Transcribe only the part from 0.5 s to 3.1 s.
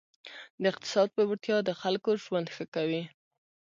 د اقتصاد پیاوړتیا د خلکو ژوند ښه کوي.